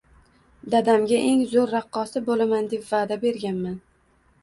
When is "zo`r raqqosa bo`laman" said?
1.53-2.73